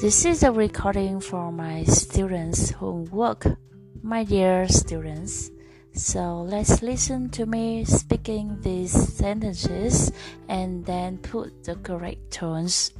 [0.00, 3.58] This is a recording for my students' homework.
[4.00, 5.50] My dear students,
[5.92, 10.12] so let's listen to me speaking these sentences
[10.48, 12.92] and then put the correct tones.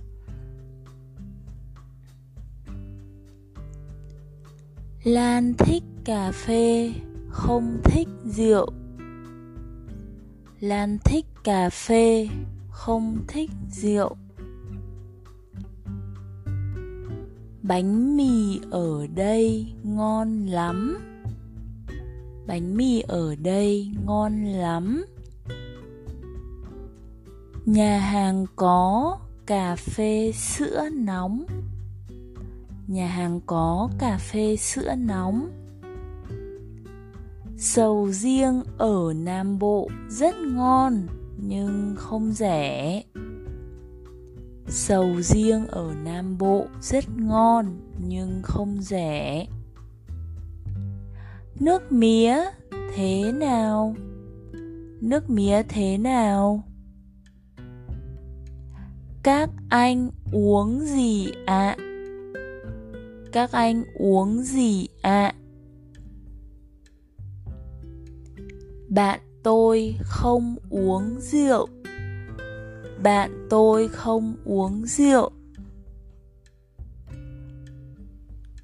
[5.05, 6.93] Lan thích cà phê,
[7.31, 8.67] không thích rượu.
[10.61, 12.29] Lan thích cà phê,
[12.71, 14.17] không thích rượu.
[17.69, 20.99] Bánh mì ở đây ngon lắm.
[22.47, 25.05] Bánh mì ở đây ngon lắm.
[27.67, 31.45] Nhà hàng có cà phê sữa nóng.
[32.87, 35.51] Nhà hàng có cà phê sữa nóng.
[37.57, 43.03] Sầu riêng ở Nam Bộ rất ngon nhưng không rẻ.
[44.71, 47.67] Sầu riêng ở Nam Bộ rất ngon,
[47.99, 49.47] nhưng không rẻ.
[51.61, 52.37] Nước mía
[52.95, 53.95] thế nào?
[55.01, 56.65] Nước mía thế nào?
[59.23, 61.77] Các anh uống gì ạ?
[61.79, 61.85] À?
[63.33, 65.25] Các anh uống gì ạ?
[65.27, 65.35] À?
[68.89, 71.67] Bạn tôi không uống rượu
[73.03, 75.31] bạn, tôi không uống rượu.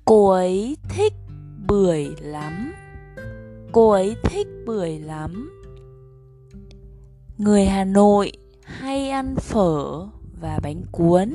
[0.04, 1.12] Cô ấy thích
[1.66, 2.74] bưởi lắm.
[3.72, 5.50] Cô ấy thích bưởi lắm.
[7.38, 8.32] Người hà nội
[8.64, 10.06] hay ăn phở
[10.40, 11.34] và bánh cuốn.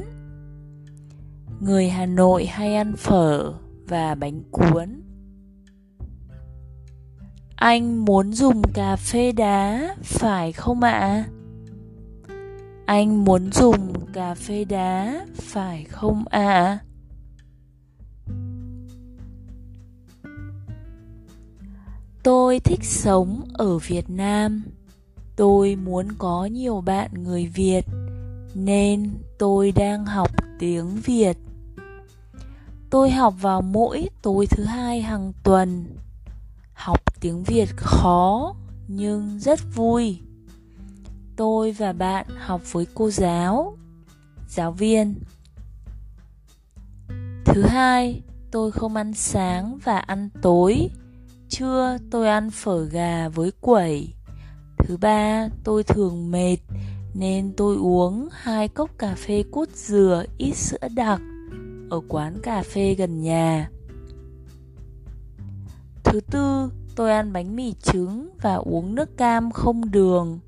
[1.59, 3.53] Người hà nội hay ăn phở
[3.87, 5.01] và bánh cuốn.
[7.55, 10.91] Anh muốn dùng cà phê đá, phải không ạ?
[10.91, 11.25] à?
[12.89, 16.39] Anh muốn dùng cà phê đá, phải không ạ?
[16.39, 16.79] À?
[22.23, 24.63] tôi thích sống ở việt nam.
[25.35, 27.85] Tôi muốn có nhiều bạn người việt,
[28.53, 31.37] nên tôi đang học tiếng việt.
[32.89, 35.85] Tôi học vào mỗi tối thứ hai hàng tuần.
[36.73, 38.55] Học tiếng việt khó,
[38.87, 40.19] nhưng rất vui
[41.39, 43.77] tôi và bạn học với cô giáo
[44.47, 45.15] giáo viên.
[47.45, 50.89] Thứ hai, tôi không ăn sáng và ăn tối.
[51.49, 54.13] Trưa tôi ăn phở gà với quẩy.
[54.77, 56.57] Thứ ba, tôi thường mệt
[57.13, 61.21] nên tôi uống hai cốc cà phê cốt dừa ít sữa đặc
[61.89, 63.69] ở quán cà phê gần nhà.
[66.03, 70.39] Thứ tư, tôi ăn bánh mì trứng và uống nước cam không đường.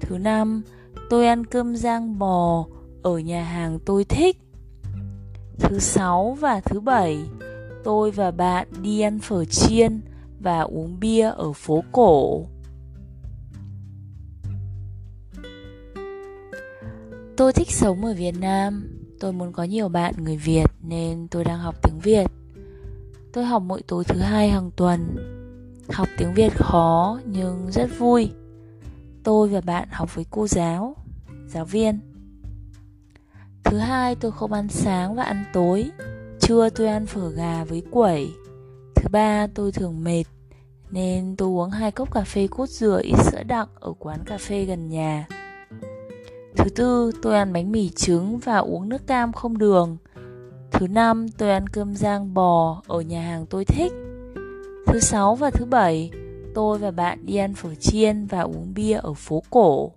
[0.00, 0.62] Thứ năm,
[1.10, 2.66] tôi ăn cơm rang bò
[3.02, 4.36] ở nhà hàng tôi thích.
[5.58, 7.18] Thứ sáu và thứ bảy,
[7.84, 10.00] tôi và bạn đi ăn phở chiên
[10.40, 12.46] và uống bia ở phố cổ.
[17.36, 18.88] Tôi thích sống ở Việt Nam.
[19.20, 22.26] Tôi muốn có nhiều bạn người Việt nên tôi đang học tiếng Việt.
[23.32, 25.16] Tôi học mỗi tối thứ hai hàng tuần.
[25.92, 28.30] Học tiếng Việt khó nhưng rất vui
[29.26, 30.96] tôi và bạn học với cô giáo
[31.48, 32.00] giáo viên.
[33.64, 35.90] Thứ hai, tôi không ăn sáng và ăn tối.
[36.40, 38.30] Trưa tôi ăn phở gà với quẩy.
[38.94, 40.24] Thứ ba, tôi thường mệt,
[40.90, 44.38] nên tôi uống hai cốc cà phê cốt dừa ít sữa đặc ở quán cà
[44.38, 45.26] phê gần nhà.
[46.56, 49.96] Thứ tư, tôi ăn bánh mì trứng và uống nước cam không đường.
[50.72, 53.92] Thứ năm, tôi ăn cơm rang bò ở nhà hàng tôi thích.
[54.86, 56.10] Thứ sáu và thứ bảy
[56.56, 59.90] tôi và bạn đi ăn phở chiên và uống bia ở phố cổ.